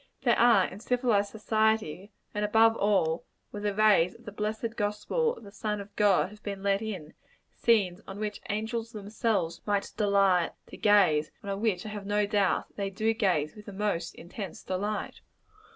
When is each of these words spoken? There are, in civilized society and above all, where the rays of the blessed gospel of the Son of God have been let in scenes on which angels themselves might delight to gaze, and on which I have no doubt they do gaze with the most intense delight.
There 0.23 0.39
are, 0.39 0.65
in 0.65 0.79
civilized 0.79 1.29
society 1.29 2.11
and 2.33 2.43
above 2.43 2.75
all, 2.75 3.23
where 3.51 3.61
the 3.61 3.75
rays 3.75 4.15
of 4.15 4.25
the 4.25 4.31
blessed 4.31 4.75
gospel 4.75 5.35
of 5.35 5.43
the 5.43 5.51
Son 5.51 5.79
of 5.79 5.95
God 5.95 6.31
have 6.31 6.41
been 6.41 6.63
let 6.63 6.81
in 6.81 7.13
scenes 7.51 8.01
on 8.07 8.17
which 8.19 8.41
angels 8.49 8.93
themselves 8.93 9.61
might 9.67 9.91
delight 9.97 10.53
to 10.69 10.77
gaze, 10.77 11.29
and 11.43 11.51
on 11.51 11.61
which 11.61 11.85
I 11.85 11.89
have 11.89 12.07
no 12.07 12.25
doubt 12.25 12.75
they 12.77 12.89
do 12.89 13.13
gaze 13.13 13.55
with 13.55 13.67
the 13.67 13.73
most 13.73 14.15
intense 14.15 14.63
delight. 14.63 15.21